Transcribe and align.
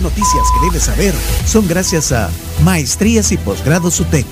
noticias 0.00 0.46
que 0.52 0.66
debes 0.66 0.84
saber 0.84 1.14
son 1.46 1.66
gracias 1.68 2.12
a 2.12 2.30
Maestrías 2.64 3.32
y 3.32 3.36
Posgrados 3.36 4.00
UTEC, 4.00 4.26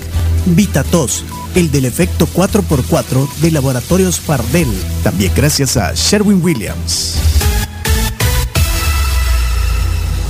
VitaTos, 0.45 1.23
el 1.55 1.71
del 1.71 1.85
efecto 1.85 2.27
4x4 2.27 3.29
de 3.41 3.51
Laboratorios 3.51 4.19
Fardel, 4.19 4.69
también 5.03 5.31
gracias 5.35 5.77
a 5.77 5.93
Sherwin 5.93 6.43
Williams. 6.43 7.38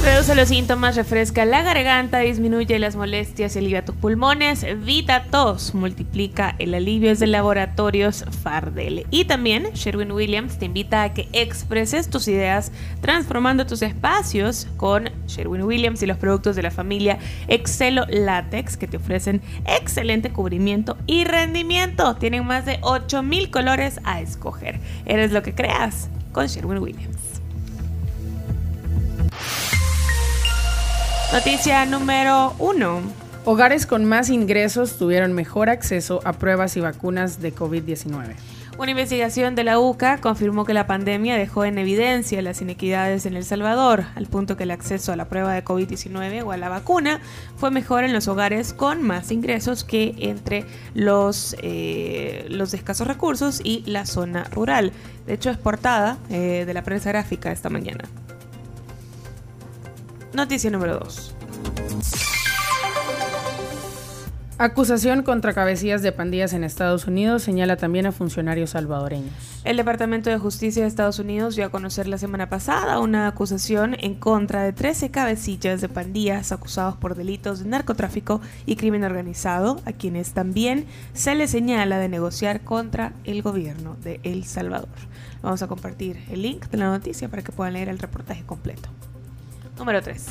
Reduce 0.01 0.33
los 0.33 0.47
síntomas, 0.47 0.95
refresca 0.95 1.43
la 1.43 1.61
garganta, 1.61 2.19
disminuye 2.19 2.79
las 2.79 2.95
molestias 2.95 3.55
y 3.55 3.59
alivia 3.59 3.83
tus 3.83 3.95
pulmones. 3.95 4.65
Vita 4.85 5.25
Tos 5.29 5.75
multiplica 5.75 6.55
el 6.57 6.73
alivio 6.73 7.13
de 7.13 7.27
laboratorios 7.27 8.23
Fardel. 8.41 9.05
Y 9.11 9.25
también 9.25 9.65
Sherwin 9.73 10.13
Williams 10.13 10.57
te 10.57 10.65
invita 10.65 11.03
a 11.03 11.13
que 11.13 11.27
expreses 11.33 12.09
tus 12.09 12.29
ideas 12.29 12.71
transformando 13.01 13.65
tus 13.65 13.81
espacios 13.81 14.67
con 14.77 15.09
Sherwin 15.27 15.63
Williams 15.63 16.01
y 16.01 16.05
los 16.05 16.17
productos 16.17 16.55
de 16.55 16.63
la 16.63 16.71
familia 16.71 17.19
Excelo 17.49 18.05
Latex 18.07 18.77
que 18.77 18.87
te 18.87 18.97
ofrecen 18.97 19.41
excelente 19.65 20.31
cubrimiento 20.31 20.97
y 21.07 21.25
rendimiento. 21.25 22.15
Tienen 22.15 22.45
más 22.45 22.65
de 22.65 22.79
8000 22.83 23.51
colores 23.51 23.99
a 24.05 24.21
escoger. 24.21 24.79
Eres 25.05 25.33
lo 25.33 25.43
que 25.43 25.53
creas 25.53 26.09
con 26.31 26.47
Sherwin 26.47 26.79
Williams. 26.79 27.17
Noticia 31.31 31.85
número 31.85 32.55
uno. 32.57 33.01
Hogares 33.45 33.85
con 33.85 34.03
más 34.03 34.31
ingresos 34.31 34.97
tuvieron 34.97 35.33
mejor 35.33 35.69
acceso 35.69 36.21
a 36.25 36.33
pruebas 36.33 36.75
y 36.75 36.79
vacunas 36.79 37.39
de 37.39 37.53
COVID-19. 37.53 38.33
Una 38.79 38.91
investigación 38.91 39.53
de 39.53 39.63
la 39.63 39.77
UCA 39.77 40.17
confirmó 40.21 40.65
que 40.65 40.73
la 40.73 40.87
pandemia 40.87 41.35
dejó 41.35 41.65
en 41.65 41.77
evidencia 41.77 42.41
las 42.41 42.63
inequidades 42.63 43.27
en 43.27 43.35
El 43.35 43.45
Salvador, 43.45 44.05
al 44.15 44.25
punto 44.25 44.57
que 44.57 44.63
el 44.63 44.71
acceso 44.71 45.13
a 45.13 45.15
la 45.15 45.25
prueba 45.25 45.53
de 45.53 45.63
COVID-19 45.63 46.43
o 46.43 46.51
a 46.51 46.57
la 46.57 46.67
vacuna 46.67 47.19
fue 47.57 47.69
mejor 47.69 48.05
en 48.05 48.13
los 48.13 48.27
hogares 48.27 48.73
con 48.73 49.03
más 49.03 49.31
ingresos 49.31 49.83
que 49.83 50.15
entre 50.17 50.65
los, 50.95 51.55
eh, 51.61 52.47
los 52.49 52.71
de 52.71 52.77
escasos 52.77 53.05
recursos 53.05 53.61
y 53.63 53.83
la 53.85 54.07
zona 54.07 54.45
rural. 54.45 54.93
De 55.27 55.35
hecho, 55.35 55.51
es 55.51 55.57
portada 55.57 56.17
eh, 56.31 56.63
de 56.65 56.73
la 56.73 56.81
prensa 56.81 57.09
gráfica 57.09 57.51
esta 57.51 57.69
mañana. 57.69 58.05
Noticia 60.33 60.69
número 60.69 60.99
2. 60.99 61.35
Acusación 64.61 65.23
contra 65.23 65.53
cabecillas 65.53 66.01
de 66.01 66.11
pandillas 66.11 66.51
en 66.51 66.65
Estados 66.65 67.07
Unidos 67.07 67.43
señala 67.43 67.77
también 67.77 68.05
a 68.05 68.11
funcionarios 68.11 68.71
salvadoreños. 68.71 69.31
El 69.63 69.77
Departamento 69.77 70.29
de 70.29 70.37
Justicia 70.37 70.81
de 70.81 70.89
Estados 70.89 71.17
Unidos 71.17 71.55
dio 71.55 71.65
a 71.65 71.69
conocer 71.69 72.07
la 72.07 72.17
semana 72.17 72.49
pasada 72.49 72.99
una 72.99 73.27
acusación 73.27 73.95
en 74.01 74.15
contra 74.15 74.63
de 74.63 74.73
13 74.73 75.11
cabecillas 75.11 75.79
de 75.79 75.87
pandillas 75.87 76.51
acusados 76.51 76.97
por 76.97 77.15
delitos 77.15 77.63
de 77.63 77.69
narcotráfico 77.69 78.41
y 78.65 78.75
crimen 78.75 79.05
organizado, 79.05 79.81
a 79.85 79.93
quienes 79.93 80.33
también 80.33 80.85
se 81.13 81.35
les 81.35 81.51
señala 81.51 81.97
de 81.97 82.09
negociar 82.09 82.59
contra 82.61 83.13
el 83.23 83.41
gobierno 83.41 83.95
de 84.03 84.19
El 84.23 84.43
Salvador. 84.43 84.89
Vamos 85.41 85.63
a 85.63 85.67
compartir 85.67 86.21
el 86.29 86.41
link 86.41 86.67
de 86.67 86.77
la 86.77 86.89
noticia 86.89 87.29
para 87.29 87.43
que 87.43 87.53
puedan 87.53 87.73
leer 87.73 87.87
el 87.87 87.97
reportaje 87.97 88.43
completo. 88.43 88.89
Número 89.79 90.01
3. 90.01 90.25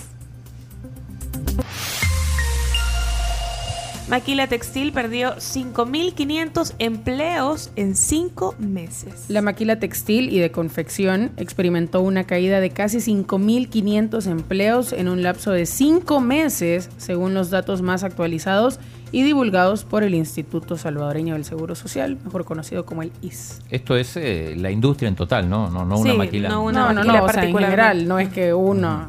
Maquila 4.09 4.47
Textil 4.47 4.93
perdió 4.93 5.35
5.500 5.37 6.73
empleos 6.79 7.71
en 7.77 7.95
5 7.95 8.55
meses. 8.59 9.27
La 9.29 9.43
maquila 9.43 9.79
textil 9.79 10.33
y 10.33 10.39
de 10.39 10.51
confección 10.51 11.31
experimentó 11.37 12.01
una 12.01 12.25
caída 12.25 12.61
de 12.61 12.71
casi 12.71 12.99
5.500 12.99 14.27
empleos 14.27 14.95
en 14.95 15.09
un 15.09 15.23
lapso 15.23 15.51
de 15.51 15.67
5 15.67 16.21
meses, 16.21 16.89
según 16.97 17.35
los 17.35 17.51
datos 17.51 17.83
más 17.83 18.03
actualizados 18.03 18.81
y 19.13 19.25
divulgados 19.25 19.85
por 19.85 20.03
el 20.05 20.14
Instituto 20.14 20.79
Salvadoreño 20.79 21.35
del 21.35 21.45
Seguro 21.45 21.75
Social, 21.75 22.17
mejor 22.25 22.47
conocido 22.47 22.87
como 22.87 23.03
el 23.03 23.13
IS. 23.20 23.61
Esto 23.69 23.95
es 23.95 24.17
eh, 24.17 24.55
la 24.57 24.70
industria 24.70 25.08
en 25.08 25.17
total, 25.17 25.51
¿no? 25.51 25.69
No, 25.69 25.85
no 25.85 25.98
una 25.98 26.13
Sí, 26.13 26.17
maquila. 26.17 26.48
no 26.48 26.55
No, 26.55 26.63
una 26.64 26.81
no, 26.81 26.95
maquila 26.95 27.19
no, 27.19 27.25
o 27.25 27.29
sea, 27.29 27.45
en 27.45 27.55
general, 27.58 28.08
no 28.08 28.19
es 28.19 28.31
que 28.31 28.55
uno... 28.55 29.08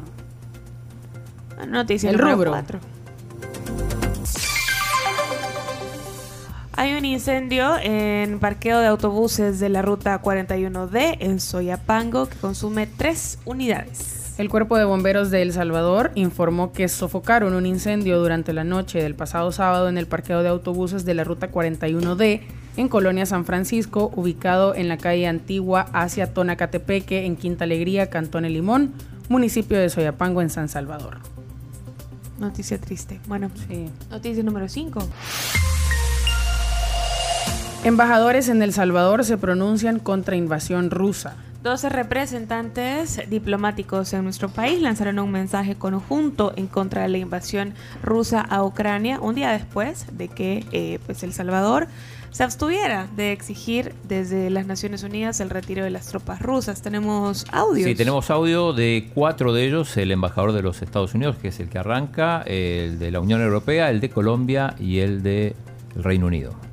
Noticia 1.66 2.10
El 2.10 2.16
número 2.16 2.36
rubro. 2.36 2.50
4. 2.50 2.80
Hay 6.80 6.94
un 6.94 7.04
incendio 7.04 7.76
en 7.82 8.38
parqueo 8.38 8.78
de 8.80 8.86
autobuses 8.86 9.60
de 9.60 9.68
la 9.68 9.82
ruta 9.82 10.22
41D 10.22 11.18
en 11.20 11.38
Soyapango 11.38 12.26
que 12.26 12.36
consume 12.38 12.86
tres 12.86 13.38
unidades. 13.44 14.32
El 14.38 14.48
Cuerpo 14.48 14.78
de 14.78 14.84
Bomberos 14.84 15.30
de 15.30 15.42
El 15.42 15.52
Salvador 15.52 16.10
informó 16.14 16.72
que 16.72 16.88
sofocaron 16.88 17.52
un 17.52 17.66
incendio 17.66 18.18
durante 18.18 18.54
la 18.54 18.64
noche 18.64 19.02
del 19.02 19.14
pasado 19.14 19.52
sábado 19.52 19.90
en 19.90 19.98
el 19.98 20.06
parqueo 20.06 20.42
de 20.42 20.48
autobuses 20.48 21.04
de 21.04 21.12
la 21.12 21.24
ruta 21.24 21.52
41D 21.52 22.40
en 22.78 22.88
Colonia 22.88 23.26
San 23.26 23.44
Francisco, 23.44 24.10
ubicado 24.16 24.74
en 24.74 24.88
la 24.88 24.96
calle 24.96 25.26
Antigua 25.26 25.86
hacia 25.92 26.32
Tonacatepeque, 26.32 27.26
en 27.26 27.36
Quinta 27.36 27.64
Alegría, 27.64 28.08
Cantón 28.08 28.46
El 28.46 28.54
Limón, 28.54 28.94
municipio 29.28 29.78
de 29.78 29.90
Soyapango, 29.90 30.40
en 30.40 30.48
San 30.48 30.70
Salvador. 30.70 31.18
Noticia 32.40 32.78
triste. 32.78 33.20
Bueno, 33.28 33.50
Sí. 33.68 33.88
noticia 34.10 34.42
número 34.42 34.68
5. 34.68 35.06
Embajadores 37.84 38.48
en 38.48 38.62
El 38.62 38.72
Salvador 38.72 39.24
se 39.24 39.38
pronuncian 39.38 39.98
contra 40.00 40.36
invasión 40.36 40.90
rusa. 40.90 41.34
12 41.62 41.90
representantes 41.90 43.20
diplomáticos 43.28 44.14
en 44.14 44.24
nuestro 44.24 44.48
país 44.48 44.80
lanzaron 44.80 45.18
un 45.18 45.30
mensaje 45.30 45.74
conjunto 45.74 46.54
en 46.56 46.66
contra 46.66 47.02
de 47.02 47.08
la 47.08 47.18
invasión 47.18 47.74
rusa 48.02 48.40
a 48.40 48.64
Ucrania 48.64 49.20
un 49.20 49.34
día 49.34 49.52
después 49.52 50.06
de 50.16 50.28
que 50.28 50.64
eh, 50.72 50.98
pues 51.04 51.22
El 51.22 51.34
Salvador 51.34 51.86
se 52.30 52.44
abstuviera 52.44 53.08
de 53.14 53.32
exigir 53.32 53.94
desde 54.08 54.48
las 54.48 54.66
Naciones 54.66 55.02
Unidas 55.02 55.40
el 55.40 55.50
retiro 55.50 55.84
de 55.84 55.90
las 55.90 56.06
tropas 56.06 56.40
rusas. 56.40 56.80
Tenemos 56.80 57.44
audios. 57.52 57.86
Sí, 57.86 57.94
tenemos 57.94 58.30
audio 58.30 58.72
de 58.72 59.10
cuatro 59.12 59.52
de 59.52 59.66
ellos, 59.66 59.96
el 59.96 60.12
embajador 60.12 60.52
de 60.52 60.62
los 60.62 60.80
Estados 60.80 61.12
Unidos, 61.12 61.36
que 61.36 61.48
es 61.48 61.60
el 61.60 61.68
que 61.68 61.78
arranca, 61.78 62.42
el 62.46 62.98
de 62.98 63.10
la 63.10 63.20
Unión 63.20 63.42
Europea, 63.42 63.90
el 63.90 64.00
de 64.00 64.08
Colombia 64.10 64.76
y 64.78 65.00
el 65.00 65.22
de 65.22 65.56
Reino 65.96 66.26
Unido. 66.28 66.69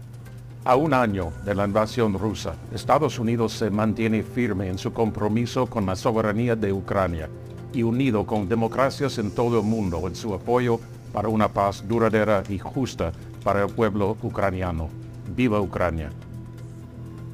A 0.67 0.75
un 0.75 0.93
año 0.93 1.31
de 1.45 1.55
la 1.55 1.63
invasión 1.63 2.19
rusa, 2.19 2.55
Estados 2.73 3.19
Unidos 3.19 3.53
se 3.53 3.69
mantiene 3.69 4.21
firme 4.21 4.67
en 4.67 4.77
su 4.77 4.91
compromiso 4.91 5.65
con 5.65 5.85
la 5.85 5.95
soberanía 5.95 6.57
de 6.57 6.73
Ucrania 6.73 7.29
y 7.71 7.83
unido 7.83 8.25
con 8.25 8.49
democracias 8.49 9.17
en 9.17 9.31
todo 9.31 9.61
el 9.61 9.65
mundo 9.65 10.05
en 10.05 10.13
su 10.13 10.33
apoyo 10.33 10.77
para 11.13 11.29
una 11.29 11.47
paz 11.47 11.87
duradera 11.87 12.43
y 12.49 12.59
justa 12.59 13.13
para 13.45 13.63
el 13.63 13.69
pueblo 13.69 14.17
ucraniano. 14.21 14.89
¡Viva 15.33 15.61
Ucrania! 15.61 16.09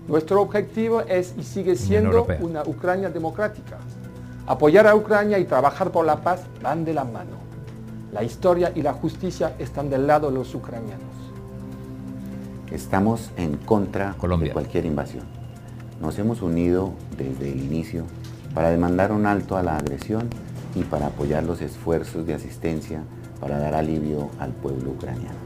Nuestro 0.08 0.40
objetivo 0.40 1.02
es 1.02 1.34
y 1.36 1.42
sigue 1.42 1.76
siendo 1.76 2.28
una 2.40 2.62
Ucrania 2.62 3.10
democrática. 3.10 3.80
Apoyar 4.46 4.86
a 4.86 4.96
Ucrania 4.96 5.40
y 5.40 5.46
trabajar 5.46 5.90
por 5.90 6.06
la 6.06 6.22
paz 6.22 6.44
van 6.62 6.86
de 6.86 6.94
la 6.94 7.04
mano. 7.04 7.38
La 8.12 8.24
historia 8.24 8.72
y 8.76 8.84
la 8.84 8.94
justicia 8.94 9.56
están 9.58 9.90
del 9.90 10.06
lado 10.06 10.30
de 10.30 10.36
los 10.36 10.54
ucranianos. 10.54 11.12
Estamos 12.74 13.30
en 13.38 13.58
contra 13.58 14.16
Colombia. 14.18 14.48
de 14.48 14.54
cualquier 14.54 14.88
invasión. 14.88 15.26
Nos 16.02 16.18
hemos 16.18 16.42
unido 16.42 16.94
desde 17.16 17.52
el 17.52 17.64
inicio 17.64 18.06
para 18.56 18.72
demandar 18.72 19.12
un 19.12 19.28
alto 19.28 19.56
a 19.56 19.62
la 19.62 19.78
agresión 19.78 20.28
y 20.74 20.82
para 20.82 21.06
apoyar 21.06 21.44
los 21.44 21.62
esfuerzos 21.62 22.26
de 22.26 22.34
asistencia 22.34 23.04
para 23.40 23.60
dar 23.60 23.76
alivio 23.76 24.32
al 24.40 24.54
pueblo 24.54 24.90
ucraniano. 24.90 25.38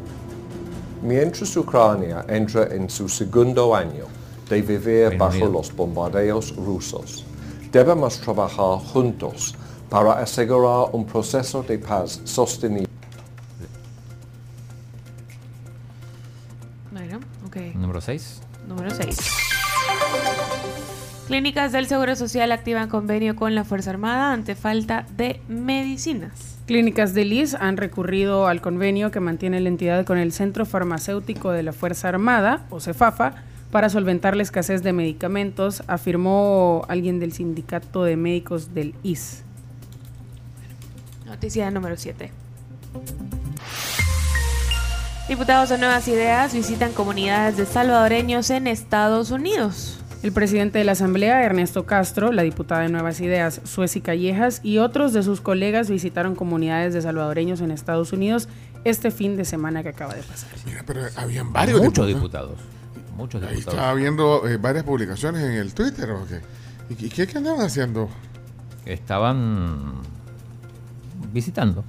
Mientras 1.04 1.58
Ucrania 1.58 2.24
entra 2.30 2.74
en 2.74 2.90
su 2.90 3.10
segundo 3.10 3.76
año 3.76 4.06
de 4.50 4.62
vivir 4.62 5.10
Reino 5.10 5.26
bajo 5.26 5.36
Unido. 5.36 5.52
los 5.52 5.76
bombardeos 5.76 6.56
rusos, 6.56 7.26
debemos 7.74 8.22
trabajar 8.22 8.80
juntos 8.80 9.54
para 9.90 10.14
asegurar 10.14 10.92
un 10.94 11.06
proceso 11.06 11.62
de 11.62 11.78
paz 11.78 12.22
sostenible. 12.24 12.87
6. 18.08 18.42
Número 18.70 18.90
6. 18.90 19.18
Clínicas 21.28 21.74
del 21.74 21.88
Seguro 21.88 22.16
Social 22.16 22.54
activan 22.54 22.88
convenio 22.88 23.36
con 23.36 23.54
la 23.54 23.66
Fuerza 23.66 23.90
Armada 23.90 24.32
ante 24.32 24.56
falta 24.56 25.06
de 25.18 25.42
medicinas. 25.50 26.58
Clínicas 26.68 27.14
de 27.14 27.26
Lis 27.26 27.54
han 27.54 27.76
recurrido 27.76 28.48
al 28.48 28.62
convenio 28.62 29.12
que 29.12 29.20
mantiene 29.20 29.60
la 29.60 29.68
entidad 29.68 30.06
con 30.06 30.18
el 30.18 30.32
Centro 30.32 30.66
Farmacéutico 30.66 31.52
de 31.52 31.64
la 31.64 31.74
Fuerza 31.74 32.08
Armada, 32.08 32.66
o 32.70 32.80
CEFAFA, 32.80 33.44
para 33.72 33.90
solventar 33.90 34.38
la 34.38 34.44
escasez 34.44 34.84
de 34.84 34.94
medicamentos, 34.94 35.84
afirmó 35.88 36.86
alguien 36.88 37.20
del 37.20 37.34
sindicato 37.34 38.06
de 38.06 38.16
médicos 38.16 38.74
del 38.74 38.96
IS. 39.04 39.44
Noticia 41.26 41.70
número 41.72 41.98
7. 41.98 42.32
Diputados 45.28 45.70
de 45.70 45.78
Nuevas 45.78 46.08
Ideas 46.08 46.54
visitan 46.54 46.94
comunidades 46.94 47.58
de 47.58 47.66
salvadoreños 47.66 48.50
en 48.50 48.66
Estados 48.68 49.32
Unidos. 49.32 50.00
El 50.24 50.32
presidente 50.32 50.80
de 50.80 50.86
la 50.86 50.94
Asamblea, 50.94 51.44
Ernesto 51.44 51.86
Castro, 51.86 52.32
la 52.32 52.42
diputada 52.44 52.82
de 52.82 52.90
Nuevas 52.90 53.20
Ideas, 53.20 53.62
Sueci 53.66 54.02
Callejas, 54.02 54.62
y 54.64 54.78
otros 54.80 55.14
de 55.14 55.22
sus 55.24 55.42
colegas 55.42 55.90
visitaron 55.90 56.34
comunidades 56.36 56.94
de 56.94 57.02
salvadoreños 57.02 57.62
en 57.62 57.72
Estados 57.72 58.14
Unidos 58.14 58.48
este 58.84 59.12
fin 59.12 59.36
de 59.38 59.44
semana 59.46 59.84
que 59.84 59.90
acaba 59.90 60.14
de 60.16 60.24
pasar. 60.24 60.50
Mira, 60.66 60.84
pero 60.88 61.02
habían 61.18 61.52
varios 61.54 61.82
Muchos 61.82 62.08
diputados. 62.08 62.52
diputados. 62.52 63.16
Muchos 63.18 63.44
Ahí 63.44 63.50
diputados. 63.50 63.74
estaba 63.76 63.94
viendo 63.94 64.48
eh, 64.48 64.58
varias 64.58 64.86
publicaciones 64.86 65.44
en 65.44 65.52
el 65.54 65.74
Twitter. 65.74 66.10
¿o 66.12 66.26
qué? 66.26 66.40
¿Y 66.90 66.96
qué, 66.96 67.10
qué- 67.10 67.28
qué 67.28 67.38
andaban 67.38 67.62
haciendo? 67.66 68.10
Estaban 68.86 69.96
visitando. 71.34 71.84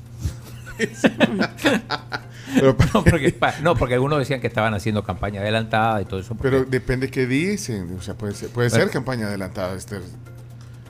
Pero, 2.54 2.76
No 2.94 3.04
porque, 3.04 3.30
pa- 3.38 3.54
no, 3.62 3.74
porque 3.76 3.94
algunos 3.94 4.18
decían 4.18 4.40
que 4.40 4.46
estaban 4.46 4.74
haciendo 4.74 5.02
campaña 5.04 5.40
adelantada 5.40 6.00
y 6.02 6.04
todo 6.04 6.20
eso. 6.20 6.34
porque- 6.34 6.50
pero 6.50 6.64
depende 6.64 7.10
qué 7.10 7.26
dicen. 7.26 7.94
O 7.98 8.02
sea, 8.02 8.14
puede 8.14 8.34
ser, 8.34 8.48
puede 8.50 8.70
ser 8.70 8.80
Bueno. 8.80 8.92
campaña 8.92 9.26
adelantada. 9.26 9.76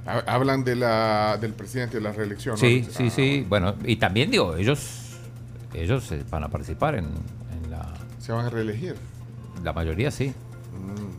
Ha- 0.07 0.25
hablan 0.35 0.65
de 0.65 0.75
la, 0.77 1.37
del 1.41 1.53
presidente 1.53 1.99
de 1.99 2.03
la 2.03 2.13
reelección. 2.13 2.55
¿no? 2.55 2.59
sí, 2.61 2.85
Ah, 2.89 2.93
sí, 2.97 3.11
sí. 3.11 3.45
Bueno, 3.49 3.75
y 3.85 3.97
también 3.97 4.31
digo, 4.31 4.57
ellos 4.57 5.05
ellos 5.75 6.11
eh, 6.13 6.23
van 6.31 6.45
a 6.45 6.49
participar 6.49 6.95
en, 6.95 7.05
en 7.05 7.71
la, 7.71 7.93
Se 8.19 8.33
van 8.33 8.47
a 8.47 8.51
reelegir. 8.51 8.95
la 9.63 9.73
mayoría, 9.75 10.11
sí. 10.11 10.33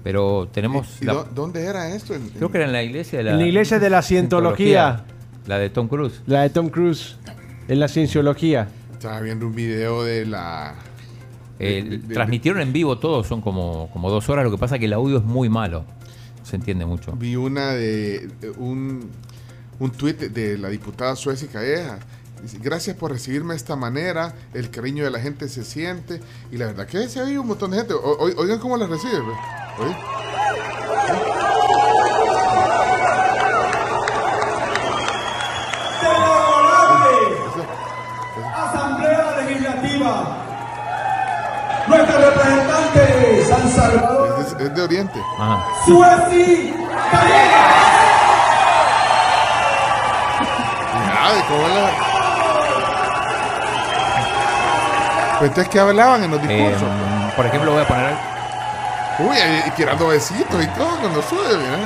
Pero 0.03 0.47
tenemos... 0.51 0.88
¿Y, 1.01 1.03
y 1.03 1.07
la- 1.07 1.13
dó- 1.13 1.27
dónde 1.36 1.63
era 1.65 1.94
esto? 1.94 2.15
En- 2.15 2.30
creo 2.30 2.50
que 2.50 2.57
era 2.57 2.65
en 2.65 2.71
la 2.74 2.81
iglesia 2.81 3.19
de 3.19 3.25
la... 3.25 3.31
En 3.33 3.39
la 3.39 3.45
iglesia 3.45 3.77
de 3.80 3.89
la 3.89 4.01
cientología. 4.01 5.03
La 5.45 5.59
de 5.59 5.69
Tom 5.69 5.88
Cruise. 5.88 6.21
La 6.25 6.41
de 6.41 6.50
Tom 6.50 6.69
Cruise. 6.69 7.18
En 7.68 7.80
la 7.80 7.88
cienciología. 7.88 8.69
Estaba 9.00 9.22
viendo 9.22 9.48
un 9.48 9.56
video 9.56 10.04
de 10.04 10.25
la... 10.25 10.75
Eh, 11.57 11.86
de- 11.90 11.98
de- 12.00 12.13
transmitieron 12.13 12.62
en 12.62 12.74
vivo 12.74 13.00
todo, 13.00 13.24
son 13.24 13.40
como, 13.40 13.90
como 13.94 14.10
dos 14.12 14.28
horas. 14.28 14.44
Lo 14.44 14.51
que 14.51 14.57
pasa 14.57 14.75
es 14.75 14.80
que 14.80 14.88
el 14.88 14.94
audio 14.94 15.19
es 15.19 15.24
muy 15.24 15.48
malo. 15.48 15.86
Se 16.44 16.57
entiende 16.57 16.86
mucho. 16.86 17.13
Vi 17.13 17.38
una 17.38 17.72
de 17.72 18.30
un, 18.57 19.10
un 19.80 19.92
tuit 19.92 20.19
de, 20.19 20.57
la 20.57 20.68
diputada 20.68 21.16
Sueci 21.16 21.48
Calleja. 21.48 22.00
Dice, 22.42 22.57
Gracias 22.62 22.98
por 22.98 23.12
recibirme 23.12 23.54
de 23.54 23.57
esta 23.57 23.78
manera, 23.78 24.36
el 24.54 24.69
cariño 24.69 25.06
de 25.06 25.12
la 25.12 25.22
gente 25.22 25.48
se 25.48 25.63
siente. 25.63 26.19
Y 26.51 26.57
la 26.57 26.66
verdad 26.66 26.86
que 26.86 27.07
se 27.07 27.22
ha 27.22 27.24
un 27.24 27.48
montón 27.48 27.72
de 27.72 27.78
gente. 27.78 27.94
O- 27.94 28.18
oigan 28.38 28.60
cómo 28.60 28.75
la 28.75 28.86
recibe. 28.86 29.13
pues. 29.78 29.96
Salvador, 43.80 44.40
Es, 44.46 44.54
es 44.62 44.76
de 44.76 44.81
Oriente. 44.81 45.20
Ajá. 45.40 45.64
Sueci 45.86 46.74
Ah, 51.22 51.31
de 51.34 51.42
cómo 51.48 51.68
la... 51.68 51.90
Pues 55.40 55.50
entonces, 55.52 55.70
¿qué 55.72 55.80
hablaban 55.80 56.24
en 56.24 56.31
los 56.31 56.40
Eh, 56.44 56.48
discursos? 56.48 56.90
por 57.36 57.46
ejemplo, 57.46 57.72
voy 57.72 57.81
a 57.81 57.88
poner... 57.88 58.14
Uy, 59.20 59.36
y, 59.38 59.68
y 59.68 59.72
tirando 59.72 60.08
besitos 60.08 60.64
y 60.64 60.68
todo 60.68 60.90
cuando 61.00 61.22
sube, 61.22 61.58
mira. 61.58 61.78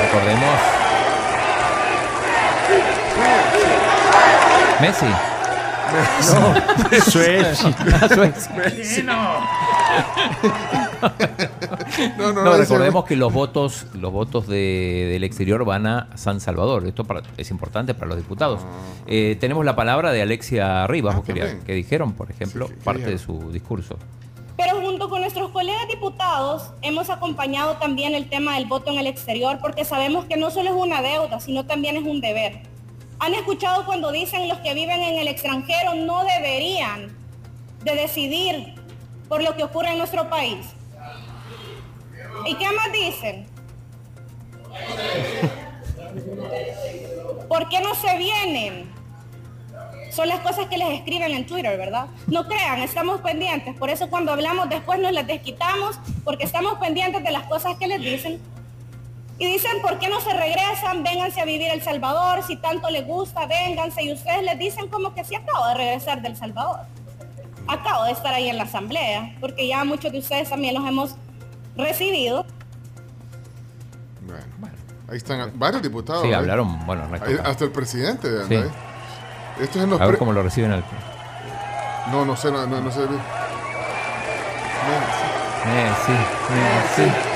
Recordemos... 0.00 0.60
Messi. 4.80 5.06
Suecia. 7.02 7.74
No, 12.18 12.32
no, 12.32 12.44
No, 12.44 12.56
recordemos 12.56 13.04
que 13.04 13.16
los 13.16 13.32
votos, 13.32 13.86
los 13.94 14.12
votos 14.12 14.46
de- 14.46 15.08
del 15.12 15.24
exterior 15.24 15.64
van 15.64 15.86
a 15.86 16.08
San 16.16 16.40
Salvador. 16.40 16.86
Esto 16.86 17.04
para- 17.04 17.22
es 17.36 17.50
importante 17.50 17.94
para 17.94 18.08
los 18.08 18.16
diputados. 18.18 18.60
Eh, 19.06 19.36
tenemos 19.40 19.64
la 19.64 19.74
palabra 19.76 20.12
de 20.12 20.22
Alexia 20.22 20.86
Rivas, 20.86 21.16
Ah, 21.18 21.22
que 21.66 21.72
dijeron, 21.74 22.12
por 22.12 22.30
ejemplo, 22.30 22.68
Sí, 22.68 22.74
¿qué 22.74 22.80
parte 22.84 23.06
de 23.06 23.18
su 23.18 23.50
discurso. 23.52 23.96
Pero 24.56 24.78
junto 24.82 25.08
con 25.08 25.22
nuestros 25.22 25.50
colegas 25.52 25.88
diputados 25.88 26.72
hemos 26.82 27.08
acompañado 27.08 27.76
también 27.78 28.14
el 28.14 28.28
tema 28.28 28.56
del 28.56 28.66
voto 28.66 28.90
en 28.92 28.98
el 28.98 29.06
exterior 29.06 29.58
porque 29.60 29.86
sabemos 29.86 30.26
que 30.26 30.36
no 30.36 30.50
solo 30.50 30.68
es 30.70 30.76
una 30.76 31.00
deuda, 31.00 31.40
sino 31.40 31.64
también 31.64 31.96
es 31.96 32.02
un 32.04 32.20
deber. 32.20 32.60
Han 33.20 33.34
escuchado 33.34 33.84
cuando 33.84 34.10
dicen 34.10 34.48
los 34.48 34.58
que 34.60 34.72
viven 34.72 35.00
en 35.02 35.18
el 35.18 35.28
extranjero 35.28 35.94
no 35.94 36.24
deberían 36.24 37.14
de 37.84 37.94
decidir 37.94 38.74
por 39.28 39.42
lo 39.42 39.54
que 39.54 39.62
ocurre 39.62 39.92
en 39.92 39.98
nuestro 39.98 40.28
país. 40.30 40.66
¿Y 42.46 42.54
qué 42.54 42.66
más 42.72 42.90
dicen? 42.92 43.46
¿Por 47.46 47.68
qué 47.68 47.80
no 47.80 47.94
se 47.94 48.16
vienen? 48.16 48.90
Son 50.10 50.26
las 50.26 50.40
cosas 50.40 50.66
que 50.66 50.78
les 50.78 50.88
escriben 50.98 51.30
en 51.32 51.46
Twitter, 51.46 51.76
¿verdad? 51.76 52.06
No 52.26 52.48
crean, 52.48 52.80
estamos 52.80 53.20
pendientes. 53.20 53.76
Por 53.76 53.90
eso 53.90 54.08
cuando 54.08 54.32
hablamos 54.32 54.68
después 54.70 54.98
nos 54.98 55.12
las 55.12 55.26
desquitamos, 55.26 55.98
porque 56.24 56.44
estamos 56.44 56.78
pendientes 56.78 57.22
de 57.22 57.30
las 57.30 57.44
cosas 57.44 57.76
que 57.76 57.86
les 57.86 58.00
dicen. 58.00 58.40
Y 59.40 59.46
dicen, 59.46 59.80
¿por 59.80 59.98
qué 59.98 60.10
no 60.10 60.20
se 60.20 60.34
regresan? 60.34 61.02
Vénganse 61.02 61.40
a 61.40 61.46
vivir 61.46 61.68
El 61.70 61.80
Salvador, 61.80 62.42
si 62.46 62.56
tanto 62.56 62.90
les 62.90 63.06
gusta, 63.06 63.46
vénganse. 63.46 64.02
Y 64.02 64.12
ustedes 64.12 64.42
les 64.42 64.58
dicen 64.58 64.88
como 64.88 65.14
que 65.14 65.24
sí 65.24 65.34
acabo 65.34 65.66
de 65.68 65.74
regresar 65.76 66.20
del 66.20 66.36
Salvador. 66.36 66.80
Acabo 67.66 68.04
de 68.04 68.12
estar 68.12 68.34
ahí 68.34 68.50
en 68.50 68.58
la 68.58 68.64
asamblea, 68.64 69.34
porque 69.40 69.66
ya 69.66 69.82
muchos 69.84 70.12
de 70.12 70.18
ustedes 70.18 70.50
también 70.50 70.74
los 70.74 70.86
hemos 70.86 71.14
recibido. 71.74 72.44
Bueno, 74.58 74.74
ahí 75.08 75.16
están 75.16 75.50
varios 75.58 75.80
diputados. 75.82 76.20
Sí, 76.20 76.28
¿eh? 76.28 76.34
hablaron, 76.34 76.84
bueno, 76.84 77.08
Ahí- 77.24 77.38
hasta 77.42 77.64
el 77.64 77.70
presidente. 77.72 78.28
Sí. 78.46 78.56
Esto 79.58 79.78
es 79.78 79.84
en 79.84 79.90
los 79.90 79.98
A 80.02 80.06
ver 80.06 80.18
cómo 80.18 80.34
lo 80.34 80.42
reciben 80.42 80.70
al... 80.72 80.84
No, 82.12 82.26
no 82.26 82.36
sé, 82.36 82.52
no, 82.52 82.66
no, 82.66 82.78
no 82.78 82.92
sé. 82.92 83.00
No, 83.00 83.06
Messi, 85.64 86.12
Messi. 87.02 87.29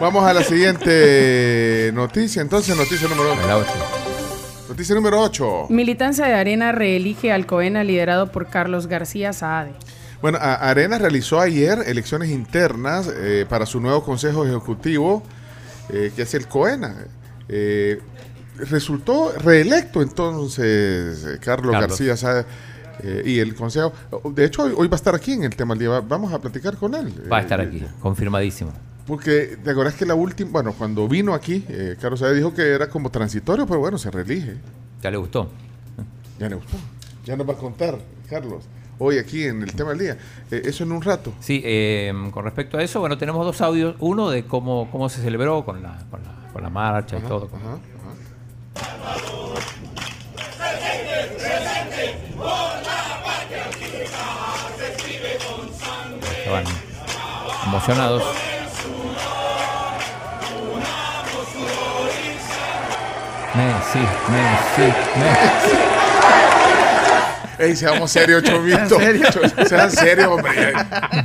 Vamos 0.00 0.24
a 0.24 0.32
la 0.32 0.42
siguiente 0.44 1.90
noticia. 1.94 2.40
Entonces, 2.42 2.76
noticia 2.76 3.08
número 3.08 3.32
A 3.32 3.46
la 3.46 3.56
8. 3.58 3.68
Noticia 4.68 4.94
número 4.94 5.20
8. 5.20 5.66
Militancia 5.70 6.26
de 6.26 6.34
Arena 6.34 6.72
reelige 6.72 7.32
al 7.32 7.46
Coena 7.46 7.82
liderado 7.82 8.30
por 8.30 8.46
Carlos 8.48 8.86
García 8.86 9.32
Saade. 9.32 9.72
Bueno, 10.22 10.38
a- 10.40 10.54
Arena 10.70 10.98
realizó 10.98 11.40
ayer 11.40 11.78
elecciones 11.86 12.30
internas 12.30 13.10
eh, 13.12 13.44
para 13.48 13.66
su 13.66 13.80
nuevo 13.80 14.04
consejo 14.04 14.46
ejecutivo, 14.46 15.22
eh, 15.88 16.12
que 16.14 16.22
es 16.22 16.34
el 16.34 16.46
COENA. 16.46 16.94
Eh, 17.48 18.00
resultó 18.56 19.32
reelecto 19.38 20.02
entonces 20.02 21.24
Carlos, 21.40 21.72
Carlos. 21.72 21.90
García 21.98 22.16
Saade, 22.16 22.44
eh, 23.02 23.22
y 23.24 23.38
el 23.40 23.54
consejo. 23.56 23.92
De 24.32 24.44
hecho, 24.44 24.62
hoy, 24.64 24.74
hoy 24.76 24.86
va 24.88 24.94
a 24.94 24.96
estar 24.96 25.14
aquí 25.14 25.32
en 25.32 25.42
el 25.44 25.56
tema 25.56 25.74
del 25.74 25.80
día. 25.80 25.88
Va- 25.88 26.00
Vamos 26.02 26.32
a 26.32 26.38
platicar 26.40 26.76
con 26.76 26.94
él. 26.94 27.12
Va 27.32 27.38
a 27.38 27.40
estar 27.40 27.60
eh, 27.60 27.64
aquí, 27.64 27.84
confirmadísimo. 28.00 28.72
Porque 29.08 29.56
te 29.64 29.70
acuerdas 29.70 29.94
que 29.94 30.04
la 30.04 30.14
última, 30.14 30.50
bueno, 30.50 30.74
cuando 30.74 31.08
vino 31.08 31.32
aquí, 31.32 31.64
eh, 31.70 31.96
Carlos 31.98 32.20
Saade 32.20 32.36
dijo 32.36 32.52
que 32.52 32.60
era 32.60 32.90
como 32.90 33.10
transitorio, 33.10 33.66
pero 33.66 33.80
bueno, 33.80 33.96
se 33.96 34.10
reelige. 34.10 34.56
¿Ya 35.02 35.10
le 35.10 35.16
gustó? 35.16 35.48
Ya 36.38 36.46
le 36.50 36.56
gustó. 36.56 36.76
Ya 37.24 37.34
nos 37.34 37.48
va 37.48 37.54
a 37.54 37.56
contar, 37.56 37.98
Carlos, 38.28 38.64
hoy 38.98 39.16
aquí 39.16 39.44
en 39.44 39.62
el 39.62 39.72
tema 39.74 39.90
del 39.90 39.98
día. 39.98 40.18
Eh, 40.50 40.60
eso 40.66 40.84
en 40.84 40.92
un 40.92 41.00
rato. 41.00 41.32
Sí, 41.40 41.62
eh, 41.64 42.12
con 42.32 42.44
respecto 42.44 42.76
a 42.76 42.82
eso, 42.82 43.00
bueno, 43.00 43.16
tenemos 43.16 43.46
dos 43.46 43.58
audios. 43.62 43.96
Uno 43.98 44.28
de 44.28 44.44
cómo, 44.44 44.90
cómo 44.92 45.08
se 45.08 45.22
celebró 45.22 45.64
con 45.64 45.82
la, 45.82 46.04
con 46.10 46.22
la, 46.22 46.50
con 46.52 46.62
la 46.62 46.68
marcha 46.68 47.16
y 47.16 47.22
todo. 47.22 47.48
Ajá, 47.54 47.72
ajá. 47.72 49.18
Estaban 56.44 56.64
emocionados. 57.66 58.47
Messi, 63.58 63.98
Messi, 63.98 64.92
Messi. 65.18 65.76
Ey, 67.58 67.74
seamos 67.74 68.08
serios, 68.12 68.44
Chovito. 68.44 68.78
Cho- 69.32 69.48
Sean 69.66 69.90
serios, 69.90 70.28
hombre. 70.28 70.72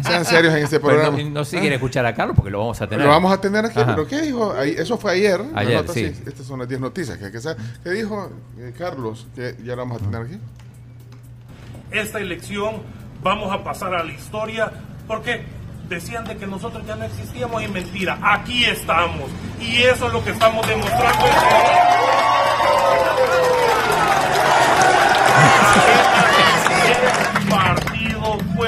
Sean 0.04 0.26
serios 0.26 0.56
en 0.56 0.64
este 0.64 0.80
programa. 0.80 1.16
no, 1.16 1.30
no 1.30 1.46
sé 1.46 1.52
si 1.52 1.58
quiere 1.60 1.76
escuchar 1.76 2.06
a 2.08 2.16
Carlos 2.16 2.36
porque 2.36 2.50
lo 2.50 2.58
vamos 2.60 2.82
a 2.82 2.88
tener. 2.88 3.06
Lo 3.06 3.12
vamos 3.12 3.32
a 3.32 3.40
tener 3.40 3.66
aquí, 3.66 3.80
Ajá. 3.80 3.94
pero 3.96 4.08
¿qué 4.08 4.22
dijo? 4.22 4.52
Ahí- 4.58 4.74
eso 4.76 4.98
fue 4.98 5.12
ayer. 5.12 5.42
Ayer, 5.54 5.76
nota, 5.76 5.94
sí. 5.94 6.06
Estas 6.26 6.48
son 6.48 6.58
las 6.60 6.68
10 6.68 6.82
noticias 6.82 7.20
que 7.20 7.26
hay 7.26 7.32
que 7.32 7.40
saber. 7.40 7.58
¿Qué 7.84 7.92
dijo 7.92 8.32
eh, 8.58 8.74
Carlos? 8.76 9.28
Que 9.36 9.56
ya 9.64 9.76
lo 9.76 9.86
vamos 9.86 10.02
a 10.02 10.06
tener 10.06 10.22
aquí. 10.24 10.40
esta 11.92 12.20
elección 12.20 12.82
vamos 13.22 13.54
a 13.54 13.64
pasar 13.64 13.94
a 13.94 14.04
la 14.04 14.12
historia 14.12 14.72
porque 15.08 15.46
decían 15.88 16.26
de 16.26 16.36
que 16.38 16.48
nosotros 16.48 16.84
ya 16.88 16.96
no 16.96 17.04
existíamos 17.06 17.62
y 17.62 17.68
mentira, 17.68 18.18
aquí 18.24 18.66
estamos 18.66 19.30
y 19.62 19.84
eso 19.84 20.08
es 20.08 20.14
lo 20.14 20.24
que 20.24 20.32
estamos 20.32 20.66
demostrando. 20.68 21.26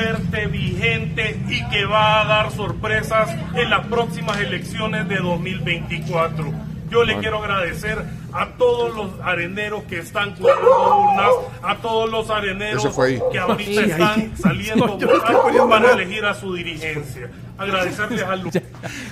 Totalmente 0.05 0.47
vigente 0.47 1.39
y 1.47 1.65
que 1.69 1.85
va 1.85 2.21
a 2.21 2.25
dar 2.25 2.51
sorpresas 2.51 3.29
en 3.55 3.69
las 3.69 3.85
próximas 3.87 4.39
elecciones 4.39 5.07
de 5.07 5.17
2024. 5.17 6.53
Yo 6.89 7.03
le 7.03 7.17
quiero 7.17 7.39
agradecer 7.43 8.05
a 8.31 8.49
todos 8.57 8.95
los 8.95 9.19
areneros 9.21 9.83
que 9.83 9.99
están 9.99 10.35
cuidando 10.35 10.99
urnas, 10.99 11.29
a 11.63 11.75
todos 11.77 12.11
los 12.11 12.29
areneros 12.29 12.95
que 13.31 13.39
ahorita 13.39 13.81
están 13.81 14.37
saliendo 14.37 14.85
a 14.85 14.87
votar 14.89 15.69
para 15.69 15.93
elegir 15.93 16.25
a 16.25 16.33
su 16.33 16.53
dirigencia. 16.53 17.29
Agradecerles 17.57 18.23
al 18.23 18.43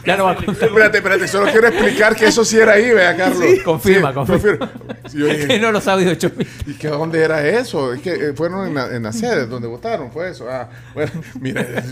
Ya 0.05 0.17
no 0.17 0.25
va 0.25 0.31
a 0.31 0.33
Espérate, 0.33 0.97
espérate, 0.97 1.27
solo 1.27 1.49
quiero 1.51 1.67
explicar 1.67 2.15
que 2.15 2.25
eso 2.25 2.43
sí 2.43 2.57
era 2.57 2.73
ahí, 2.73 2.89
vea, 2.91 3.15
Carlos. 3.15 3.39
Sí, 3.41 3.61
confirma, 3.63 4.09
Sí, 4.09 4.15
confirma. 4.15 4.71
Sí, 5.09 5.17
yo 5.19 5.25
dije, 5.27 5.47
Que 5.47 5.59
no 5.59 5.71
los 5.71 5.87
ha 5.87 5.95
oído 5.95 6.13
Chomito. 6.15 6.49
¿Y 6.67 6.73
que 6.73 6.87
dónde 6.89 7.21
era 7.23 7.47
eso? 7.47 7.93
Es 7.93 8.01
que 8.01 8.11
eh, 8.13 8.33
fueron 8.33 8.67
en 8.67 8.73
la, 8.75 8.93
en 8.95 9.03
la 9.03 9.13
sede 9.13 9.45
donde 9.47 9.67
votaron, 9.67 10.11
fue 10.11 10.29
eso. 10.31 10.47
Ah, 10.49 10.69
bueno, 10.93 11.11
mira. 11.39 11.65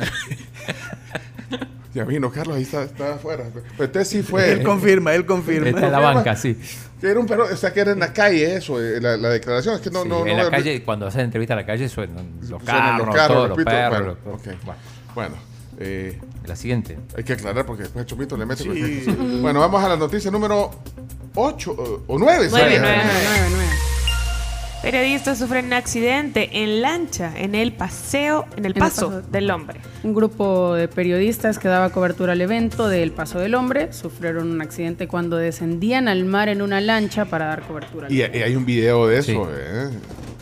ya 1.93 2.05
vino 2.05 2.31
Carlos, 2.31 2.55
ahí 2.57 2.63
está, 2.63 2.83
está 2.83 3.15
afuera. 3.15 3.45
Pero 3.77 3.85
usted 3.85 4.05
sí 4.05 4.23
fue. 4.23 4.51
Él 4.51 4.63
confirma, 4.63 5.13
él 5.13 5.25
confirma. 5.25 5.69
Está 5.69 5.85
en 5.87 5.91
la 5.91 5.99
banca, 5.99 6.35
sí. 6.35 6.57
Que 6.99 7.07
era 7.09 7.19
un 7.19 7.25
perro, 7.25 7.45
o 7.51 7.55
sea, 7.57 7.73
que 7.73 7.79
era 7.81 7.91
en 7.91 7.99
la 7.99 8.13
calle 8.13 8.55
eso, 8.55 8.79
eh, 8.81 9.01
la, 9.01 9.17
la 9.17 9.29
declaración. 9.29 9.75
Es 9.75 9.81
que 9.81 9.89
no, 9.89 10.03
Sí, 10.03 10.09
no, 10.09 10.25
en 10.25 10.37
no. 10.37 10.43
la 10.43 10.49
calle, 10.51 10.83
cuando 10.83 11.07
hacen 11.07 11.21
entrevista 11.21 11.53
a 11.55 11.57
la 11.57 11.65
calle, 11.65 11.89
suenan 11.89 12.31
los 12.41 12.49
Suenan 12.49 12.65
carros, 12.65 13.07
los 13.07 13.15
carros, 13.15 13.35
todos 13.37 13.49
los 13.49 13.57
repito, 13.57 13.71
perros. 13.71 14.17
bueno, 14.23 14.25
los- 14.25 14.47
ok. 14.47 14.53
Bueno, 15.15 15.35
eh, 15.79 16.19
La 16.45 16.55
siguiente. 16.55 16.97
hay 17.15 17.23
que 17.23 17.33
aclarar 17.33 17.65
porque 17.65 17.83
después 17.83 18.05
Chomito 18.05 18.35
le 18.37 18.45
mete. 18.45 18.63
Sí. 18.63 19.05
Bueno, 19.41 19.59
vamos 19.59 19.83
a 19.83 19.89
la 19.89 19.95
noticia 19.97 20.31
número 20.31 20.71
8 21.35 22.03
o 22.07 22.19
9. 22.19 22.47
Nueve, 22.51 22.77
nueve. 22.79 23.01
Ah, 23.03 23.77
Periodistas 24.81 25.37
sufren 25.37 25.65
un 25.67 25.73
accidente 25.73 26.49
en 26.63 26.81
lancha 26.81 27.31
en 27.37 27.53
el 27.53 27.71
paseo, 27.71 28.45
en 28.57 28.65
el 28.65 28.65
En 28.65 28.65
el 28.65 28.73
paso 28.73 29.21
del 29.21 29.51
hombre. 29.51 29.79
Un 30.03 30.15
grupo 30.15 30.73
de 30.73 30.87
periodistas 30.87 31.59
que 31.59 31.67
daba 31.67 31.91
cobertura 31.91 32.33
al 32.33 32.41
evento 32.41 32.89
del 32.89 33.11
Paso 33.11 33.37
del 33.37 33.53
Hombre 33.53 33.93
sufrieron 33.93 34.49
un 34.49 34.59
accidente 34.59 35.07
cuando 35.07 35.37
descendían 35.37 36.07
al 36.07 36.25
mar 36.25 36.49
en 36.49 36.63
una 36.63 36.81
lancha 36.81 37.25
para 37.25 37.45
dar 37.45 37.61
cobertura. 37.61 38.07
al 38.07 38.11
Y, 38.13 38.21
evento. 38.21 38.37
y 38.39 38.41
hay 38.41 38.55
un 38.55 38.65
video 38.65 39.05
de 39.05 39.19
eso, 39.19 39.31
Sí. 39.31 39.37
¿eh? 39.55 39.89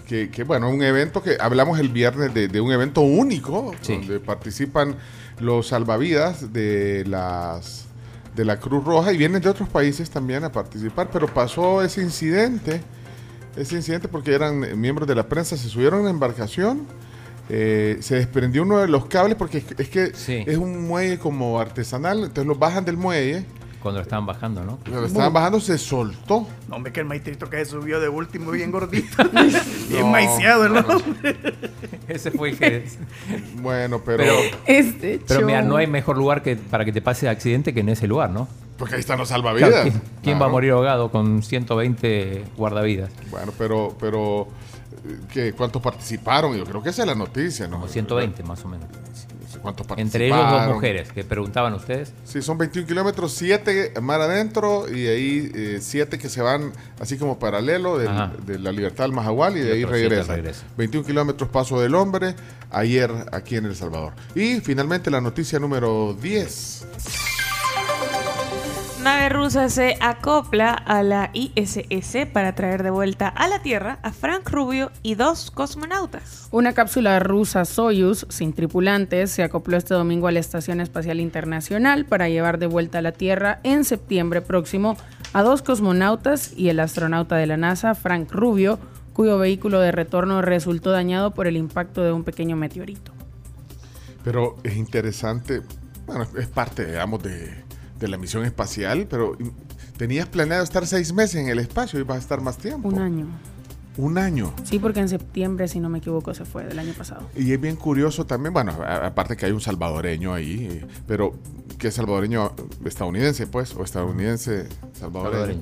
Que, 0.09 0.29
que, 0.31 0.43
bueno, 0.43 0.69
un 0.69 0.81
evento 0.81 1.21
que 1.21 1.37
hablamos 1.39 1.79
el 1.79 1.89
viernes 1.89 2.33
de, 2.33 2.47
de 2.47 2.59
un 2.59 2.71
evento 2.71 3.01
único, 3.01 3.73
Sí. 3.81 3.93
donde 3.97 4.19
participan 4.19 4.95
los 5.39 5.67
salvavidas 5.67 6.51
de 6.51 7.05
las 7.05 7.85
de 8.35 8.45
la 8.45 8.57
Cruz 8.59 8.83
Roja 8.85 9.11
y 9.13 9.17
vienen 9.17 9.41
de 9.41 9.49
otros 9.49 9.67
países 9.69 10.09
también 10.09 10.43
a 10.45 10.51
participar, 10.51 11.09
pero 11.11 11.27
pasó 11.27 11.81
ese 11.83 12.01
incidente, 12.01 12.81
ese 13.57 13.75
incidente 13.75 14.07
porque 14.07 14.33
eran 14.33 14.79
miembros 14.79 15.07
de 15.07 15.15
la 15.15 15.27
prensa, 15.27 15.57
se 15.57 15.67
subieron 15.67 16.01
a 16.01 16.03
la 16.05 16.09
embarcación, 16.11 16.87
eh, 17.49 17.97
se 18.01 18.15
desprendió 18.15 18.63
uno 18.63 18.77
de 18.79 18.87
los 18.87 19.05
cables 19.07 19.35
porque 19.35 19.63
es, 19.77 19.89
que 19.89 20.13
Sí. 20.15 20.43
es 20.47 20.57
un 20.57 20.87
muelle 20.87 21.19
como 21.19 21.59
artesanal, 21.59 22.19
entonces 22.19 22.45
lo 22.45 22.55
bajan 22.55 22.85
del 22.85 22.95
muelle, 22.97 23.45
Cuando 23.81 23.99
lo 23.99 24.03
estaban 24.03 24.25
bajando, 24.25 24.63
¿no? 24.65 24.77
lo 24.91 25.05
estaban 25.05 25.31
bajando, 25.31 25.59
se 25.61 25.77
soltó. 25.77 26.47
No, 26.67 26.75
hombre, 26.75 26.91
que 26.91 26.99
el 26.99 27.05
maestrito 27.05 27.49
que 27.49 27.57
se 27.63 27.71
subió 27.71 27.99
de 28.01 28.09
último 28.09 28.51
bien 28.51 28.71
gordito. 28.71 29.23
bien 29.89 30.01
No, 30.01 30.07
maiciado 30.07 30.65
el 30.65 30.73
no, 30.73 30.81
no. 30.81 30.97
hombre. 30.97 31.37
Ese 32.07 32.31
fue 32.31 32.49
el 32.49 32.57
que... 32.57 32.85
Bueno, 33.61 34.01
pero, 34.05 34.23
Pero, 34.23 34.33
Este 34.65 35.21
pero 35.27 35.45
mira, 35.45 35.61
no 35.61 35.77
hay 35.77 35.87
mejor 35.87 36.17
lugar 36.17 36.41
que 36.43 36.55
para 36.57 36.83
que 36.83 36.91
te 36.91 37.01
pase 37.01 37.25
el 37.25 37.31
accidente 37.31 37.73
que 37.73 37.79
en 37.81 37.89
ese 37.89 38.07
lugar, 38.07 38.29
¿no? 38.31 38.47
porque 38.77 38.95
ahí 38.95 39.01
están 39.01 39.17
los 39.19 39.27
Claro, 39.27 39.43
salvavidas. 39.43 39.81
¿quién, 39.83 40.01
quién 40.23 40.35
va 40.35 40.37
a 40.37 40.39
Claro. 40.39 40.51
morir 40.53 40.71
ahogado 40.71 41.11
con 41.11 41.43
120 41.43 42.45
guardavidas? 42.55 43.11
Bueno, 43.29 43.51
pero, 43.57 43.93
pero 43.99 44.47
eh, 45.05 45.19
¿qué? 45.33 45.51
¿cuántos 45.53 45.81
participaron? 45.81 46.55
Yo 46.57 46.63
creo 46.63 46.81
que 46.81 46.89
esa 46.89 47.01
es 47.01 47.07
la 47.09 47.15
noticia, 47.15 47.67
¿no? 47.67 47.75
Como 47.77 47.87
120 47.89 48.41
más 48.43 48.63
o 48.63 48.69
menos. 48.69 48.87
Sé 49.59 49.63
¿Cuántos 49.63 49.87
Entre 49.97 50.27
ellos 50.27 50.37
dos 50.51 50.67
mujeres 50.73 51.11
que 51.11 51.23
preguntaban 51.23 51.73
ustedes. 51.73 52.13
Sí, 52.23 52.41
son 52.41 52.57
21 52.57 52.87
kilómetros, 52.87 53.33
7 53.33 53.93
mar 54.01 54.21
adentro 54.21 54.85
y 54.89 55.07
ahí 55.07 55.77
7 55.81 56.17
que 56.17 56.29
se 56.29 56.41
van 56.41 56.71
así 56.99 57.17
como 57.17 57.37
paralelo 57.39 57.97
del- 57.97 58.09
de 58.45 58.57
la 58.59 58.71
libertad 58.71 59.05
al 59.05 59.11
Mahahual 59.11 59.57
y 59.57 59.59
Y 59.59 59.63
de 59.63 59.71
ahí 59.73 59.79
siete 59.79 59.91
regresa. 59.91 60.35
regresan. 60.35 60.65
21 60.77 61.05
kilómetros 61.05 61.49
paso 61.49 61.79
del 61.81 61.95
hombre 61.95 62.35
ayer 62.71 63.11
aquí 63.31 63.55
en 63.57 63.65
El 63.65 63.75
Salvador. 63.75 64.13
Y 64.35 64.61
finalmente 64.61 65.11
la 65.11 65.21
noticia 65.21 65.59
número 65.59 66.15
10. 66.21 66.85
Nave 69.03 69.29
rusa 69.29 69.69
se 69.69 69.95
acopla 70.01 70.73
a 70.73 71.03
la 71.03 71.29
ISS 71.33 72.27
para 72.33 72.53
traer 72.53 72.83
de 72.83 72.89
vuelta 72.89 73.29
a 73.29 73.47
la 73.47 73.61
Tierra 73.61 73.97
a 74.03 74.11
Frank 74.11 74.49
Rubio 74.49 74.91
y 75.03 75.15
dos 75.15 75.51
cosmonautas. 75.51 76.49
Una 76.51 76.73
cápsula 76.73 77.17
rusa 77.19 77.63
Soyuz 77.63 78.25
sin 78.27 78.51
tripulantes 78.51 79.31
se 79.31 79.43
acopló 79.43 79.77
este 79.77 79.93
domingo 79.93 80.27
a 80.27 80.33
la 80.33 80.39
Estación 80.39 80.81
Espacial 80.81 81.21
Internacional 81.21 82.05
para 82.05 82.27
llevar 82.27 82.59
de 82.59 82.67
vuelta 82.67 82.97
a 82.97 83.01
la 83.01 83.13
Tierra 83.13 83.61
en 83.63 83.85
septiembre 83.85 84.41
próximo 84.41 84.97
a 85.31 85.43
dos 85.43 85.61
cosmonautas 85.61 86.51
y 86.57 86.67
el 86.67 86.81
astronauta 86.81 87.37
de 87.37 87.47
la 87.47 87.55
NASA, 87.55 87.95
Frank 87.95 88.29
Rubio, 88.33 88.79
cuyo 89.13 89.37
vehículo 89.37 89.79
de 89.79 89.93
retorno 89.93 90.41
resultó 90.41 90.91
dañado 90.91 91.31
por 91.31 91.47
el 91.47 91.55
impacto 91.55 92.03
de 92.03 92.11
un 92.11 92.25
pequeño 92.25 92.57
meteorito. 92.57 93.13
Pero 94.25 94.57
es 94.63 94.75
interesante, 94.75 95.61
bueno, 96.05 96.27
es 96.37 96.47
parte, 96.47 96.85
digamos, 96.85 97.23
de, 97.23 97.68
de 97.99 98.07
la 98.07 98.17
misión 98.17 98.45
espacial, 98.45 99.07
pero 99.09 99.37
tenías 99.97 100.27
planeado 100.27 100.63
estar 100.63 100.87
seis 100.87 101.13
meses 101.13 101.35
en 101.41 101.49
el 101.49 101.59
espacio 101.59 101.99
y 101.99 102.03
vas 102.03 102.17
a 102.17 102.19
estar 102.21 102.41
más 102.41 102.57
tiempo. 102.57 102.87
Un 102.87 102.99
año. 102.99 103.27
Un 103.97 104.17
año. 104.17 104.53
Sí, 104.63 104.79
porque 104.79 105.01
en 105.01 105.09
septiembre, 105.09 105.67
si 105.67 105.81
no 105.81 105.89
me 105.89 105.97
equivoco, 105.97 106.33
se 106.33 106.45
fue 106.45 106.63
del 106.63 106.79
año 106.79 106.93
pasado. 106.93 107.27
Y 107.35 107.51
es 107.51 107.59
bien 107.59 107.75
curioso 107.75 108.25
también, 108.25 108.53
bueno, 108.53 108.71
a- 108.81 109.07
aparte 109.07 109.35
que 109.35 109.45
hay 109.45 109.51
un 109.51 109.59
salvadoreño 109.59 110.33
ahí, 110.33 110.67
eh, 110.71 110.87
pero 111.05 111.33
que 111.77 111.89
es 111.89 111.95
salvadoreño 111.95 112.53
estadounidense, 112.85 113.45
pues, 113.47 113.75
o 113.75 113.83
estadounidense 113.83 114.67
salvadoreño. 114.93 115.31
Salvadoreño, 115.33 115.61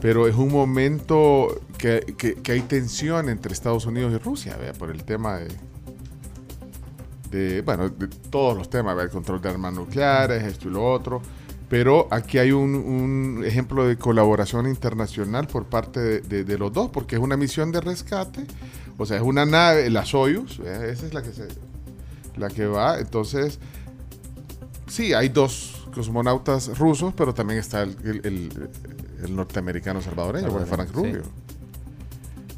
Pero 0.00 0.26
es 0.28 0.34
un 0.36 0.50
momento 0.52 1.60
que, 1.76 2.14
que- 2.18 2.34
que 2.34 2.52
hay 2.52 2.60
tensión 2.62 3.28
entre 3.28 3.52
Estados 3.52 3.86
Unidos 3.86 4.12
y 4.12 4.18
Rusia, 4.18 4.56
¿vea? 4.56 4.72
por 4.72 4.90
el 4.90 5.04
tema 5.04 5.36
de, 5.38 5.48
de, 7.30 7.62
bueno, 7.62 7.88
de 7.88 8.08
todos 8.08 8.56
los 8.56 8.70
temas, 8.70 8.94
¿vea? 8.96 9.04
el 9.04 9.10
control 9.10 9.40
de 9.40 9.48
armas 9.50 9.72
nucleares, 9.74 10.42
esto 10.44 10.68
y 10.68 10.72
lo 10.72 10.84
otro. 10.90 11.20
Pero 11.68 12.08
aquí 12.10 12.38
hay 12.38 12.52
un, 12.52 12.74
un 12.74 13.44
ejemplo 13.44 13.86
de 13.86 13.96
colaboración 13.98 14.66
internacional 14.66 15.46
por 15.48 15.66
parte 15.66 16.00
de, 16.00 16.20
de- 16.20 16.44
de 16.44 16.58
los 16.58 16.72
dos, 16.72 16.90
porque 16.90 17.16
es 17.16 17.20
una 17.22 17.36
misión 17.36 17.72
de 17.72 17.80
rescate, 17.82 18.46
o 18.96 19.04
sea, 19.04 19.18
es 19.18 19.22
una 19.22 19.44
nave, 19.44 19.90
la 19.90 20.04
Soyuz, 20.06 20.58
¿vea? 20.58 20.86
esa 20.86 21.06
es 21.06 21.12
la 21.14 21.22
que, 21.22 21.32
se, 21.32 21.46
la 22.36 22.48
que 22.48 22.66
va, 22.66 22.98
entonces, 22.98 23.58
sí, 24.86 25.12
hay 25.12 25.28
dos 25.28 25.86
cosmonautas 25.94 26.78
rusos, 26.78 27.12
pero 27.14 27.34
también 27.34 27.60
está 27.60 27.82
el, 27.82 27.96
el- 28.04 28.20
el- 28.24 28.70
el 29.24 29.36
norteamericano 29.36 30.00
salvadoreño, 30.00 30.48
pues, 30.48 30.68
Frank 30.68 30.90
Rubio. 30.94 31.22
sí. 31.22 31.28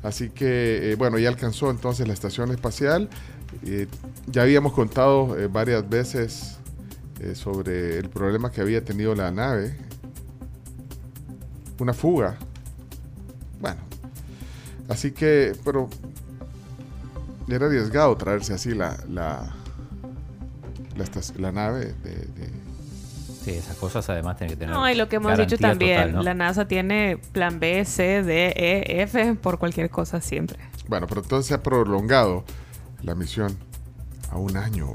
Así 0.02 0.30
que, 0.30 0.92
eh, 0.92 0.94
bueno, 0.94 1.18
ya 1.18 1.28
alcanzó 1.28 1.70
entonces 1.70 2.06
la 2.08 2.14
estación 2.14 2.50
espacial. 2.52 3.10
Eh, 3.66 3.86
ya 4.28 4.42
habíamos 4.42 4.72
contado 4.72 5.38
eh, 5.38 5.46
varias 5.46 5.86
veces 5.90 6.56
eh, 7.20 7.34
sobre 7.34 7.98
el 7.98 8.08
problema 8.08 8.50
que 8.50 8.60
había 8.60 8.84
tenido 8.84 9.14
la 9.14 9.30
nave. 9.30 9.76
Una 11.78 11.92
fuga. 11.94 12.36
Bueno, 13.60 13.80
así 14.88 15.12
que, 15.12 15.52
pero 15.64 15.88
era 17.48 17.66
arriesgado 17.66 18.16
traerse 18.16 18.52
así 18.54 18.74
la, 18.74 18.96
la, 19.08 19.52
la, 20.96 21.04
la 21.38 21.52
nave 21.52 21.94
de, 22.02 22.10
de- 22.14 22.60
Sí, 23.42 23.52
esas 23.52 23.74
cosas 23.76 24.06
además 24.10 24.36
tienen 24.36 24.54
que 24.54 24.60
tener. 24.60 24.74
No, 24.74 24.86
y 24.90 24.94
lo 24.94 25.08
que 25.08 25.16
hemos 25.16 25.34
dicho 25.38 25.56
también, 25.56 25.96
total, 25.96 26.12
¿no? 26.16 26.22
la 26.22 26.34
NASA 26.34 26.68
tiene 26.68 27.18
plan 27.32 27.58
B, 27.58 27.86
C, 27.86 28.22
D, 28.22 28.48
E, 28.54 29.02
F 29.02 29.34
por 29.36 29.58
cualquier 29.58 29.88
cosa 29.88 30.20
siempre. 30.20 30.58
Bueno, 30.88 31.06
pero 31.06 31.22
entonces 31.22 31.46
se 31.46 31.54
ha 31.54 31.62
prolongado 31.62 32.44
la 33.02 33.14
misión 33.14 33.56
a 34.30 34.36
un 34.36 34.58
año. 34.58 34.88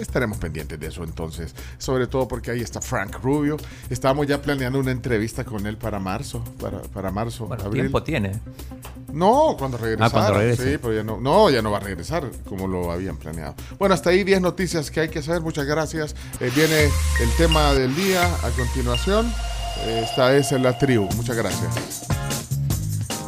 Estaremos 0.00 0.38
pendientes 0.38 0.80
de 0.80 0.86
eso 0.86 1.04
entonces, 1.04 1.54
sobre 1.78 2.06
todo 2.06 2.26
porque 2.26 2.50
ahí 2.50 2.60
está 2.60 2.80
Frank 2.80 3.16
Rubio. 3.22 3.56
Estábamos 3.90 4.26
ya 4.26 4.40
planeando 4.40 4.78
una 4.78 4.90
entrevista 4.92 5.44
con 5.44 5.66
él 5.66 5.76
para 5.76 5.98
marzo, 5.98 6.42
para, 6.60 6.80
para 6.82 7.10
marzo, 7.10 7.46
Bueno, 7.46 7.64
abril. 7.64 7.82
tiempo 7.82 8.02
tiene. 8.02 8.32
No, 9.12 9.56
cuando 9.58 9.76
regresara. 9.76 10.06
Ah, 10.06 10.10
cuando 10.10 10.34
regrese. 10.34 10.72
Sí, 10.72 10.78
pero 10.80 10.94
ya 10.94 11.02
no, 11.02 11.20
no, 11.20 11.50
ya 11.50 11.62
no 11.62 11.70
va 11.70 11.78
a 11.78 11.80
regresar 11.80 12.30
como 12.48 12.66
lo 12.66 12.90
habían 12.92 13.16
planeado. 13.16 13.54
Bueno, 13.78 13.94
hasta 13.94 14.10
ahí 14.10 14.24
10 14.24 14.40
noticias 14.40 14.90
que 14.90 15.00
hay 15.00 15.08
que 15.08 15.20
saber. 15.22 15.42
Muchas 15.42 15.66
gracias. 15.66 16.14
Eh, 16.40 16.50
viene 16.54 16.84
el 16.84 17.30
tema 17.36 17.72
del 17.74 17.94
día 17.94 18.24
a 18.24 18.50
continuación. 18.50 19.32
Eh, 19.84 20.02
esta 20.08 20.34
es 20.36 20.52
la 20.52 20.78
tribu. 20.78 21.08
Muchas 21.16 21.36
gracias. 21.36 22.06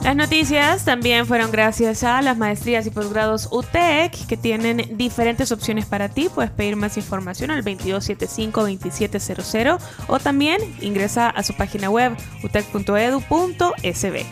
Las 0.02 0.16
noticias 0.16 0.85
también 0.85 1.26
fueron 1.26 1.52
gracias 1.52 2.02
a 2.02 2.21
las 2.23 2.37
maestrías 2.37 2.85
y 2.87 2.90
posgrados 2.90 3.49
UTEC 3.52 4.26
que 4.26 4.37
tienen 4.37 4.97
diferentes 4.97 5.52
opciones 5.52 5.87
para 5.87 6.09
ti. 6.09 6.28
Puedes 6.35 6.50
pedir 6.50 6.75
más 6.75 6.97
información 6.97 7.52
al 7.52 7.64
2275-2700 7.64 9.78
o 10.09 10.18
también 10.18 10.61
ingresa 10.80 11.30
a 11.30 11.44
su 11.44 11.56
página 11.56 11.88
web 11.88 12.16
utec.edu.sb. 12.42 14.26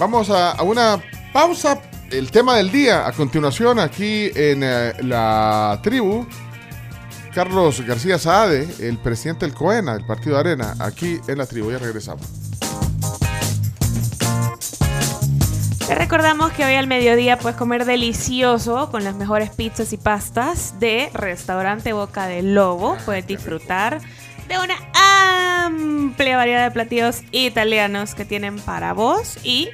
Vamos 0.00 0.30
a, 0.30 0.60
una 0.64 1.00
pausa 1.32 1.80
el 2.10 2.32
tema 2.32 2.56
del 2.56 2.72
día, 2.72 3.06
a 3.06 3.12
continuación, 3.12 3.78
aquí 3.78 4.32
en 4.34 4.64
eh, 4.64 4.94
la 5.02 5.78
tribu, 5.82 6.26
Carlos 7.32 7.86
García 7.86 8.18
Saade, 8.18 8.66
el 8.80 8.98
presidente 8.98 9.46
del 9.46 9.54
COENA, 9.54 9.94
del 9.94 10.06
Partido 10.06 10.36
Arena, 10.38 10.74
aquí 10.80 11.20
en 11.28 11.38
la 11.38 11.46
tribu. 11.46 11.70
Ya 11.70 11.78
regresamos. 11.78 12.47
Te 15.88 15.94
recordamos 15.94 16.52
que 16.52 16.66
hoy 16.66 16.74
al 16.74 16.86
mediodía 16.86 17.38
puedes 17.38 17.56
comer 17.56 17.86
delicioso 17.86 18.90
con 18.90 19.04
las 19.04 19.14
mejores 19.14 19.48
pizzas 19.48 19.90
y 19.94 19.96
pastas 19.96 20.78
de 20.78 21.08
Restaurante 21.14 21.94
Boca 21.94 22.26
del 22.26 22.54
Lobo. 22.54 22.98
Puedes 23.06 23.26
disfrutar 23.26 23.98
de 24.48 24.58
una 24.58 24.74
amplia 25.64 26.36
variedad 26.36 26.64
de 26.64 26.70
platillos 26.72 27.22
italianos 27.32 28.14
que 28.14 28.26
tienen 28.26 28.58
para 28.58 28.92
vos 28.92 29.38
y 29.44 29.70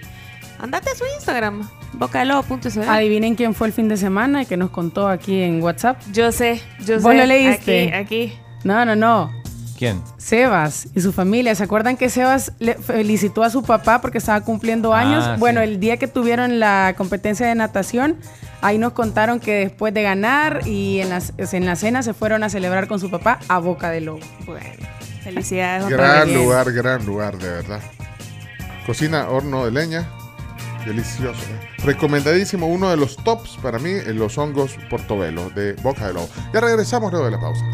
andate 0.60 0.90
a 0.90 0.94
su 0.94 1.04
Instagram, 1.16 1.68
bocadelobo.cl. 1.94 2.82
Adivinen 2.88 3.34
quién 3.34 3.52
fue 3.52 3.66
el 3.66 3.72
fin 3.72 3.88
de 3.88 3.96
semana 3.96 4.42
y 4.42 4.46
que 4.46 4.56
nos 4.56 4.70
contó 4.70 5.08
aquí 5.08 5.42
en 5.42 5.60
WhatsApp. 5.64 6.00
Yo 6.12 6.30
sé, 6.30 6.60
yo 6.86 7.00
¿Vos 7.00 7.10
sé. 7.12 7.18
lo 7.18 7.26
leíste? 7.26 7.92
Aquí, 7.92 8.28
aquí. 8.28 8.38
No, 8.62 8.84
no, 8.84 8.94
no. 8.94 9.43
¿Quién? 9.84 10.02
Sebas 10.16 10.88
y 10.94 11.00
su 11.00 11.12
familia. 11.12 11.54
¿Se 11.54 11.62
acuerdan 11.64 11.96
que 11.96 12.08
Sebas 12.08 12.52
le 12.58 12.74
felicitó 12.74 13.42
a 13.42 13.50
su 13.50 13.62
papá 13.62 14.00
porque 14.00 14.18
estaba 14.18 14.40
cumpliendo 14.40 14.94
Ah, 14.94 15.00
años? 15.00 15.24
sí. 15.24 15.30
bueno, 15.38 15.60
el 15.60 15.78
día 15.80 15.96
que 15.98 16.06
tuvieron 16.08 16.58
la 16.58 16.94
competencia 16.96 17.46
de 17.46 17.54
natación, 17.54 18.16
ahí 18.62 18.78
nos 18.78 18.92
contaron 18.92 19.40
que 19.40 19.52
después 19.56 19.92
de 19.92 20.02
ganar 20.02 20.66
y 20.66 21.00
en, 21.00 21.10
las, 21.10 21.32
en 21.38 21.66
la 21.66 21.76
cena 21.76 22.02
se 22.02 22.14
fueron 22.14 22.42
a 22.44 22.48
celebrar 22.48 22.88
con 22.88 22.98
su 22.98 23.10
papá 23.10 23.38
a 23.48 23.58
Boca 23.58 23.90
de 23.90 24.00
Lobo. 24.00 24.20
Bueno, 24.46 24.64
felicidades. 25.22 25.86
Gran 25.88 26.32
lugar, 26.32 26.72
gran 26.72 27.04
lugar, 27.04 27.36
de 27.38 27.48
verdad. 27.50 27.80
Cocina 28.86 29.28
horno 29.28 29.64
de 29.64 29.70
leña. 29.70 30.08
Delicioso. 30.86 31.40
¿eh? 31.40 31.82
Recomendadísimo, 31.84 32.66
uno 32.66 32.90
de 32.90 32.96
los 32.98 33.16
tops 33.16 33.58
para 33.62 33.78
mí, 33.78 33.90
en 33.90 34.18
los 34.18 34.36
hongos 34.36 34.76
portobelo 34.90 35.48
de 35.50 35.72
Boca 35.74 36.06
de 36.06 36.12
Lobo. 36.14 36.28
Ya 36.52 36.60
regresamos 36.60 37.10
luego 37.10 37.24
de 37.26 37.32
la 37.32 37.40
pausa. 37.40 37.64